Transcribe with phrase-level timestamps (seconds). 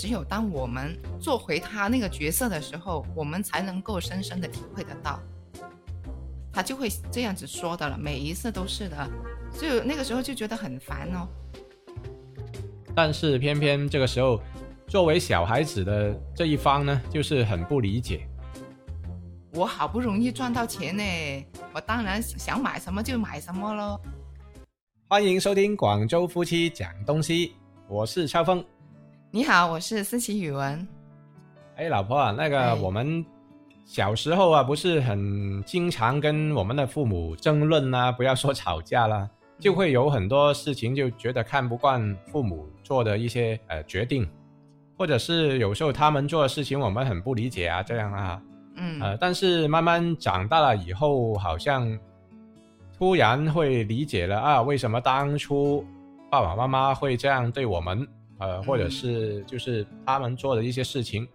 [0.00, 5.20] 只有当我们做回他那个角色的时候，我们才能够深深的体会得到。
[6.50, 9.10] 他就会这样子说的了，每一次都是的，
[9.60, 11.28] 就那个时候就觉得很烦哦。
[12.94, 14.40] 但是偏偏这个时候，
[14.86, 18.26] 作为小孩子的这一方呢，就是很不理解。
[19.52, 21.02] 我好不容易赚到钱呢，
[21.74, 24.00] 我当然想买什么就买什么喽。
[25.08, 27.52] 欢迎收听广州夫妻讲东西，
[27.86, 28.64] 我是超峰。
[29.32, 30.88] 你好，我是思琪语文。
[31.76, 33.24] 哎，老婆啊，那个我们
[33.84, 44.28] 小时候啊，不是很经常跟我们的父母争论啊，不要说吵架啦，就会有很多事情就觉得看不惯父母做的一些呃决定，
[44.98, 48.42] 或者是有时候他们做的事情我们很不理解啊，这样啊。
[48.74, 51.96] 嗯，呃，但是慢慢长大了以后，好像
[52.98, 55.86] 突然会理解了啊，为什么当初
[56.28, 58.06] 爸爸妈妈会这样对我们，
[58.40, 61.28] 呃，或者是就是他们做的一些事情，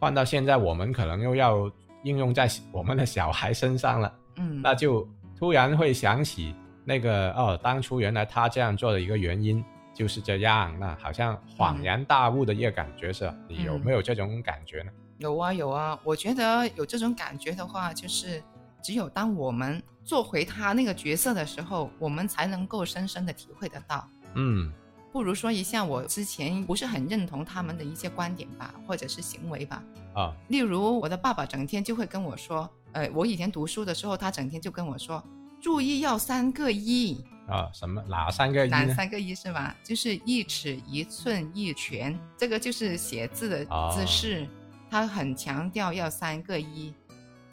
[0.00, 1.70] 换到现在我们可能又要
[2.02, 5.06] 应用在我们的小孩身上了，嗯，那就
[5.38, 9.64] 突然会想起那个哦，当初原来他这样做的一个原因
[9.94, 13.34] 就是这样，那好像恍然大悟的一个感觉是吧？
[13.48, 14.90] 你有没有这种感觉呢？
[15.18, 18.42] 有啊有啊，我觉得有这种感觉的话，就是
[18.82, 24.06] 只有当我们做回他那个角色的时候，我们才能够深深的体会得到。
[24.34, 24.70] 嗯，
[25.16, 29.82] 不如说一下我之前不是很认同他们的一些观点吧，或者是行为吧。
[30.12, 35.24] 啊，例如我的爸爸整天就会跟我说，呃，我以前读书的时候，他整天就跟我说，
[35.58, 38.86] 注意要三个一啊，什么哪三个一哪？
[38.92, 39.74] 三个一是吧？
[39.82, 43.64] 就是一尺一寸一拳，这个就是写字的
[43.94, 44.46] 姿势。
[44.90, 46.92] 他很强调要三个一，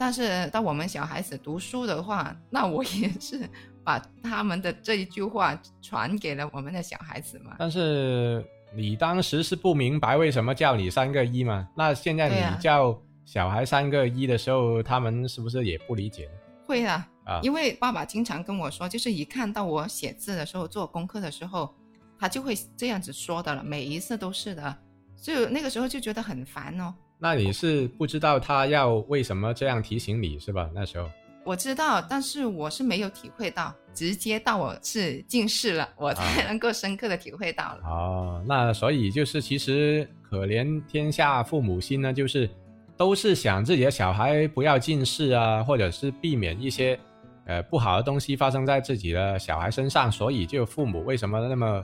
[0.04, 3.50] 但是当我们小孩子读书的话，那我也是
[3.86, 7.56] 把他们的这一句话传给了我们的小孩子嘛。
[7.58, 11.66] 但是你当时是不明白为什么叫你三个一嘛？
[11.74, 16.30] 那现在你叫小孩三个一的时候，他们是不是也不理解？
[16.68, 21.74] 会啊，啊，因为爸爸经常跟我说，就是一看到我写字的时候、做功课的时候，
[22.20, 24.78] 他就会这样子说的了，每一次都是的，
[25.16, 26.94] 所以那个时候就觉得很烦哦。
[27.24, 30.70] 那你是不知道他要为什么这样提醒你是吧？
[30.76, 31.10] 那时候
[31.46, 37.80] 我知道，但是我是没有体会到，直接到我是近视了，我才能够深刻的体会到了。
[37.86, 42.50] 哦，那所以就是其实可怜天下父母心呢，就是
[42.98, 47.00] 都是想自己的小孩不要近视啊，或者是避免一些
[47.46, 51.82] 呃不好的东西发生在自己的小孩身上，所以就父母为什么那么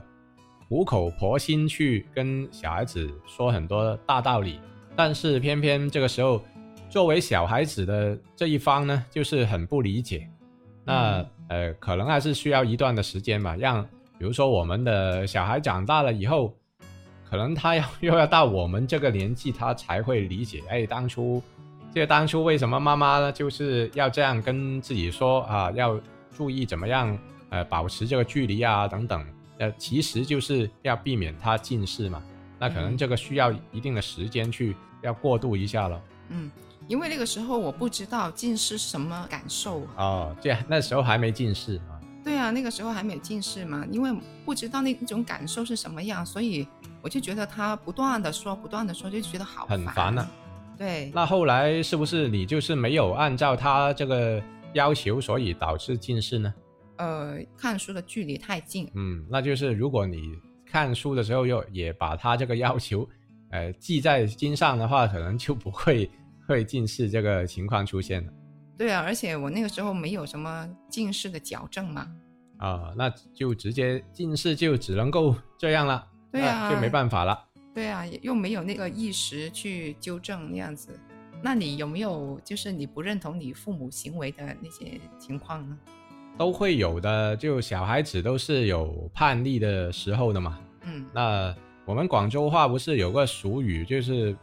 [0.68, 4.60] 苦口婆心去跟小孩子说很多大道理。
[4.96, 6.42] 但是偏偏这个时候，
[6.88, 10.28] 作为小孩子的这一方呢，就是很不理解。
[10.84, 13.54] 那呃，可能还是需要一段的时间吧。
[13.56, 13.82] 让
[14.18, 16.54] 比如说我们的小孩长大了以后，
[17.28, 20.62] 可能他要又要到我们这个年纪，他才会理解。
[20.68, 21.42] 哎，当初
[21.92, 25.70] 这个当初为什么妈妈呢就是要这样跟自己说啊？
[25.72, 26.00] 要
[26.36, 27.16] 注意怎么样
[27.50, 29.24] 呃保持这个距离啊等等。
[29.58, 32.22] 呃，其实就是要避免他近视嘛。
[32.60, 34.76] 那可能这个需要一定的时间去。
[35.02, 36.50] 要过渡一下了，嗯，
[36.86, 41.96] 因为那个时候我不知道近视什么感受哦，这那时候还没近视啊。
[42.22, 46.68] 对啊，那个时候还没有近视嘛，因为不知道那种感受是什么样，所以
[47.00, 50.30] 我就觉得他不断的说，不断的说，就觉得好很烦啊。
[50.76, 54.38] 对，那后来是不是你就是没有按照他这个
[54.74, 56.52] 要求，所以导致近视呢？
[56.96, 58.86] 呃，看书的距离太近。
[58.92, 60.38] 嗯，那就是如果你
[60.70, 63.08] 看书的时候又也把他这个要求。
[63.50, 66.08] 呃，记在心上的话，可能就不会
[66.46, 68.32] 会近视这个情况出现了。
[68.78, 72.06] 对啊，而且我那个时候没有什么近视的矫正嘛。
[72.58, 76.06] 啊，那就直接近视就只能够这样了。
[76.30, 77.36] 对啊，就没办法了。
[77.74, 80.96] 对啊，又没有那个意识去纠正那样子。
[81.42, 85.78] 那你有没有就是你不认同你父母行为的那些情况呢？
[86.36, 90.58] 都会有的，就小孩子都是有叛逆的时候的嘛。
[90.84, 91.54] 嗯，那。
[91.86, 94.36] 我们广州话不是有个俗语，就是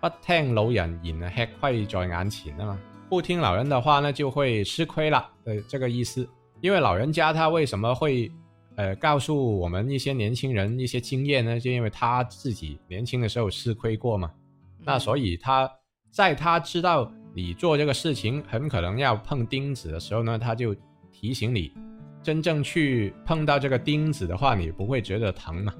[0.00, 2.78] 不听老人言，吃亏在眼前的嘛？
[3.08, 6.28] 不听老人的话呢，就会吃亏了的这个意思。
[6.60, 8.30] 因为老人家他为什么会
[8.76, 11.58] 呃告诉我们一些年轻人一些经验呢？
[11.58, 14.30] 就因为他自己年轻的时候吃亏过嘛。
[14.84, 15.68] 那所以他
[16.12, 20.72] 在他知道你做这个事情很可能要碰钉子的时候呢，他就
[21.18, 21.72] 提醒你，
[22.22, 25.72] 真正去碰到这个钉子的话，你不会觉得疼嘛。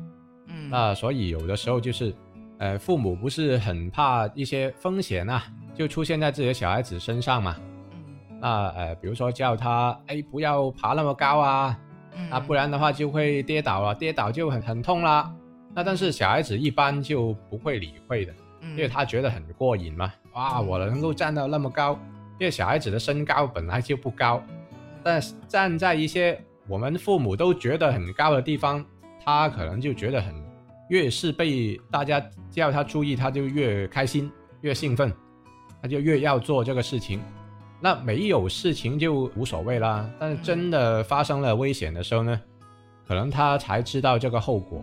[0.48, 2.14] 嗯那所以有的时候就是，
[2.58, 5.44] 呃，父母不是很怕一些风险啊，
[5.74, 7.54] 就出现在自己的小孩子身上嘛。
[7.90, 8.16] 嗯。
[8.40, 11.78] 那呃，比如说叫他，哎，不要爬那么高啊，
[12.30, 15.30] 啊，不然的话就会跌倒了，跌倒就很很痛啦。
[15.74, 20.10] 那但是小孩子一般就不会理会的，因为他觉得很过瘾嘛。
[20.32, 21.92] 哇，我能够站到那么高，
[22.40, 24.42] 因为小孩子的身高本来就不高，
[25.06, 26.36] 但站在一些
[26.66, 28.84] 我们父母都觉得很高的地方，
[29.24, 30.34] 他可能就觉得很，
[30.88, 32.20] 越是被大家
[32.50, 34.28] 叫他注意，他就越开心、
[34.62, 35.12] 越兴奋，
[35.80, 37.20] 他就越要做这个事情。
[37.80, 42.40] 那没有事情就无所谓啦，但是真的发生了危险的时候呢，
[43.06, 44.82] 可能他才知道这个后果。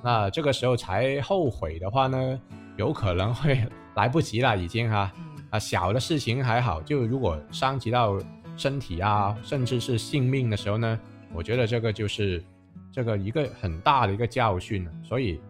[0.00, 2.40] 那这个时候才后悔的话呢，
[2.76, 3.60] 有可能会
[3.96, 5.10] 来不及了，已经哈。
[5.50, 8.16] 啊，小的事情还好，就如果伤及到
[8.60, 11.00] 身体啊，甚至是性命的时候呢，
[11.32, 12.44] 我觉得这个就是
[12.92, 14.92] 这个一个很大的一个教训了。
[15.02, 15.40] 所以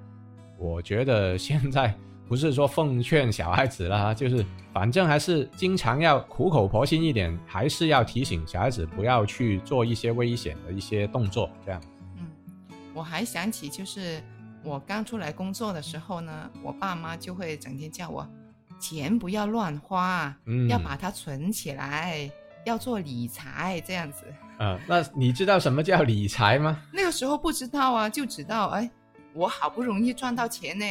[0.56, 1.92] 我觉得现在
[2.28, 11.82] 不是说奉劝小孩子了，就是反正还是经常要苦口婆心一点，还是要提醒小孩子不要去做一些危险的一些动作，这样。
[12.18, 12.26] 嗯，
[12.94, 14.22] 我还想起就是。
[14.62, 18.28] 我刚出来工作的时候呢，我爸妈就会整天叫我，
[18.78, 22.30] 钱不要乱花，嗯，要把它存起来，
[22.64, 24.24] 要做理财这样子。
[24.58, 26.80] 啊， 那你知道什么叫理财吗？
[26.92, 28.90] 那个时候不知道啊，就知道哎，
[29.32, 30.84] 我好不容易赚到钱呢，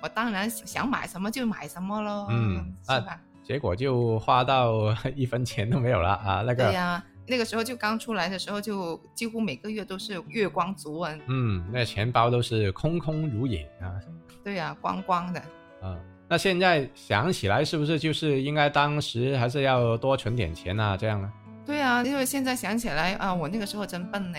[0.00, 3.20] 我当然想买什么就买什么喽，嗯，是吧？
[3.44, 6.64] 结果就花到 一分钱都没有了啊，那个。
[6.64, 7.02] 对呀。
[7.28, 11.12] 那个时候就刚出来的时候，就几乎每个月都是月光族啊。
[11.26, 13.90] 嗯，那钱包都是空空如也啊。
[14.44, 15.42] 对呀，光光的。
[15.82, 15.98] 嗯，
[16.28, 20.96] 那现在想起来，是不是就是应该当时还是要多存点钱啊？
[20.96, 21.32] 这样呢？
[21.64, 24.38] 对啊，因为现在想起来啊，我那个时候真笨呢，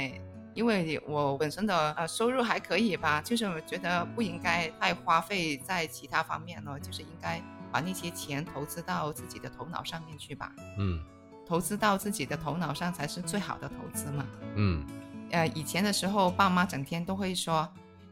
[0.54, 7.42] 因为我本身的呃收入还可以吧，就是我觉得不应该太花费在其他方面了，就是应该
[7.72, 10.51] 把那些钱投资到自己的头脑上面去吧。
[10.78, 11.00] 嗯。
[11.45, 14.25] 投资到自己的头脑上才是最好的投资嘛。
[14.56, 14.86] 嗯，
[15.31, 17.66] 呃，以前的时候，爸妈整天都会说，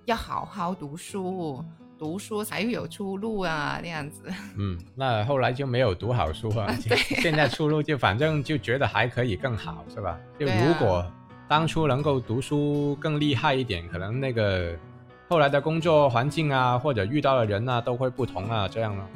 [0.05, 1.61] 要好好读书，
[1.97, 4.21] 读书才会有出路啊，那样子。
[4.57, 6.67] 嗯，那后来就没有读好书啊。
[6.87, 6.97] 对。
[6.97, 10.19] 现在出路就反正就觉得还可以更好，是吧？
[10.39, 11.05] 就如果
[11.47, 14.77] 当初能够读书更厉害一点，可能那个
[15.29, 19.09] 后来的工作环境啊，或者遇到的人啊，都会不同啊，这样了。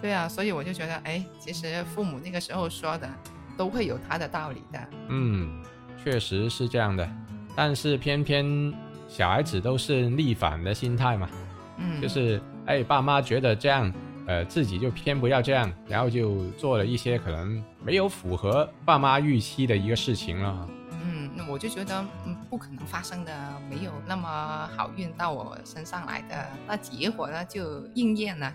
[0.00, 3.08] 对啊，所以我就觉得，哎，其实父母那个时候说的。
[3.56, 4.80] 都会有他的道理的。
[5.10, 5.62] 嗯，
[6.02, 7.08] 确实是这样的，
[7.54, 8.74] 但是偏偏
[9.06, 11.30] 小孩子都是逆反的心态嘛。
[11.78, 13.92] 嗯，就是哎，爸妈觉得这样，
[14.26, 20.68] 呃，自己就偏不要这样，然后就做了一些可能没有符合爸妈预期的一个事情了。
[21.02, 23.32] 嗯，那我就觉得，嗯，不可能发生的，
[23.68, 28.52] 没有那么好运到我身上来的，那结果呢就应验了。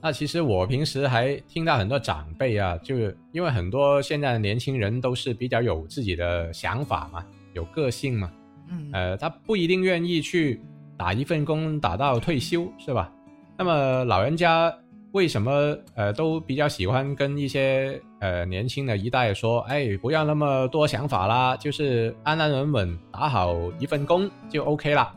[0.00, 7.24] 那其实我平时还听到很多长辈啊，就是因为很多现在的年轻人都是比较有自己的想法嘛，
[7.54, 8.30] 有个性嘛，
[8.68, 10.60] 嗯，呃，他不一定愿意去
[10.96, 13.10] 打一份工打到退休，是吧？
[13.56, 14.72] 那么老人家
[15.12, 25.12] 为什么呃都比较喜欢跟一些呃年轻的一代说，哎，不要那么多想法啦，就是安安稳稳打好一份工就 OK 了。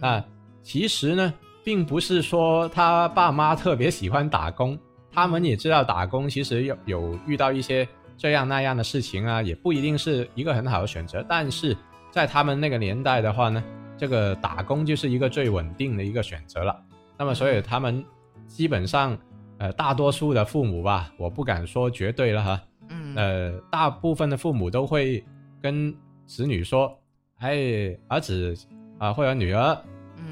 [0.00, 0.24] 那
[0.62, 1.32] 其实呢？
[1.64, 4.76] 并不是说他爸妈特别喜欢打工，
[5.12, 7.86] 他们也知道打工其实有有遇到一些
[8.18, 11.24] 这样那样的事情啊，也不一定是一个很好的选择。
[11.28, 11.76] 但是
[12.10, 13.62] 在他们那个年代的话呢，
[13.96, 16.80] 这个打工就是一个最稳定的一个选择了。
[17.18, 18.04] 那么，所以他们
[18.46, 19.16] 基本上，
[19.58, 25.24] 呃，大多数的父母吧，我不敢说绝对了哈，嗯，呃，大部分的父母都会
[25.60, 25.94] 跟
[26.26, 26.98] 子女说，
[27.38, 28.54] 哎，儿子
[28.98, 29.76] 啊，或者女儿。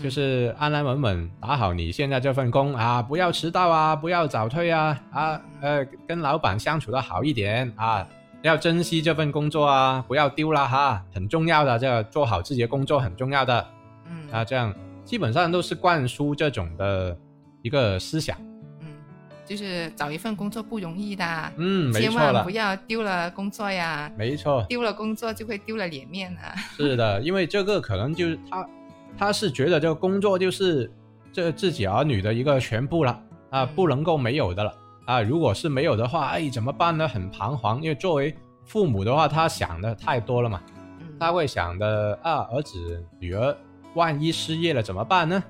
[0.01, 8.07] 就是安安稳稳打好你现在这份工啊，不要迟到啊，不要早退啊，啊呃，跟老板相处的好一点啊，
[8.43, 13.67] 要珍惜这份工作啊，不要丢了哈，很重要的，这个做好自己的工作很重要的，
[14.07, 14.31] 嗯。
[14.31, 17.17] 啊，这样基本上都是灌输这种的
[17.63, 18.37] 一个思想，
[18.81, 18.87] 嗯，
[19.45, 28.67] 就是找一份工作不容易的，嗯，千万不要丢了工作呀，没错，丢了工作就会丢了脸面啊，是的， 因为这个可能就是他。
[29.19, 30.91] 他是觉得这个工作就是
[31.33, 33.21] 这自己儿女的一个全部了
[33.51, 34.73] 啊，不能够没有的了
[35.11, 35.21] 啊！
[35.21, 37.09] 如果是没有的话，哎，怎么办呢？
[37.09, 38.33] 很彷徨，因为作为
[38.65, 40.63] 父母的话，他想的太多了嘛，
[41.19, 43.57] 他会想的啊，儿子女儿
[43.95, 45.43] 万一失业了怎么办呢？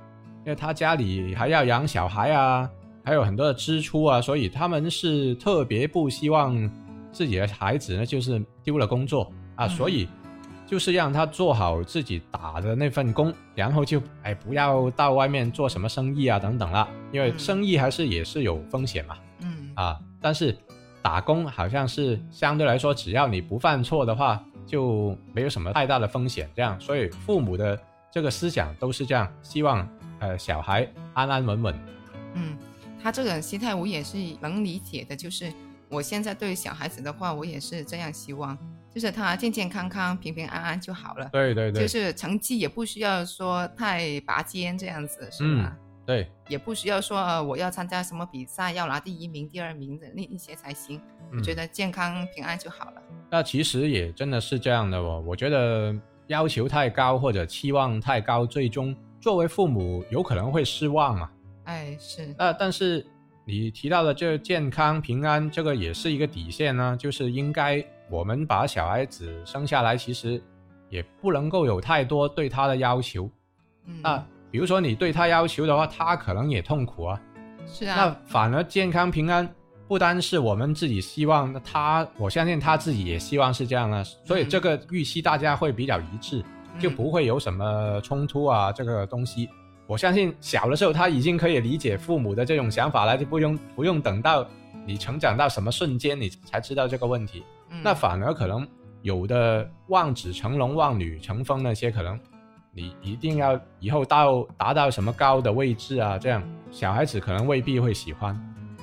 [0.44, 2.70] 因为他家里还要养小孩啊，
[3.04, 6.56] 还有很多的支出啊，所以他们是特别不希望
[7.12, 10.08] 自己的孩子呢就是丢了工作啊，所以。
[10.66, 19.16] 就是让他做好自己打的那份工，然后就哎不要到外面做什么生意啊等等啦，因为生意还是也是有风险嘛。
[19.76, 20.56] 嗯啊，但是
[21.02, 26.48] 打工好像是相对来说，只要你不犯错的话，就没有什么太大的风险。
[26.54, 27.78] 这样，所以父母的
[28.10, 31.74] 这个思想都是这样，希望呃小孩安安稳稳。
[32.34, 32.56] 嗯，
[33.02, 35.52] 他这个心态我也是能理解的，就是
[35.88, 38.56] 我现在对小孩子的话，我也是这样希望，
[38.94, 41.28] 就是他健健康康、平平安安就好了。
[41.32, 45.76] 对对对，就是成绩也不需要说太拔尖这样子，是吧？
[46.10, 51.00] 对，也不需要说呃我要参加什么比赛，要拿第一名、第二名的那一些才行。
[51.32, 53.02] 我觉得健康平安就好了。
[53.30, 55.22] 那其实也真的是这样的哦。
[55.24, 55.94] 我觉得
[56.26, 61.30] 要求太高或者期望太高，最终作为父母有可能会失望嘛。
[61.66, 62.34] 哎，是。
[62.36, 63.06] 那但是
[63.44, 66.96] 你提到的这健康平安，这个也是一个底线呢。
[66.98, 70.42] 就是应该我们把小孩子生下来，其实
[70.88, 73.30] 也不能够有太多对他的要求。
[73.84, 74.02] 嗯。
[74.02, 77.20] 那比如说你对他要求的话，他可能也痛苦啊。
[77.66, 77.96] 是啊。
[77.96, 79.48] 那反而健康平安，
[79.86, 86.44] 不单是我们自己希望，那他我相信他自己也希望是这样的，所以这个预期大家会比较一致，
[86.78, 88.72] 就不会有什么冲突啊。
[88.72, 89.48] 这个东西，
[89.86, 94.46] 我相信小的时候他已经可以理解父母的这种想法了，就不用不用等到
[94.84, 97.44] 你成长到什么瞬间你才知道这个问题。
[97.82, 98.66] 那反而可能
[99.02, 102.18] 有的望子成龙、望女成凤那些可能。
[102.72, 106.16] 你一定要以后到达到什么高的位置啊？
[106.16, 108.34] 这样小孩子可能未必会喜欢。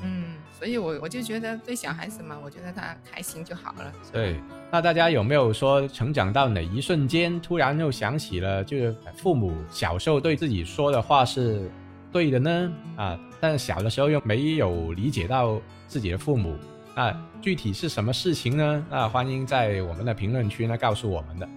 [0.03, 3.91] 嗯，所以我我就觉得对小孩子嘛，我觉得他开心就好了。
[4.11, 4.39] 对，
[4.69, 11.71] 那大家有没有说成长到哪一瞬间，突然又想起了，就是父母小时候对自己说的话是
[12.11, 12.71] 对的呢？
[12.97, 16.55] 啊，但是小的时候又没有理解到自己的父母，
[16.93, 18.85] 那具体是什么事情呢？
[18.89, 21.47] 那欢迎在我们的评论区呢告诉我们的。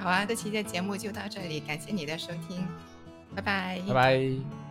[0.00, 2.66] 好啊，这期的节目就到这里，感谢你的收听，
[3.34, 4.69] 拜拜，拜拜。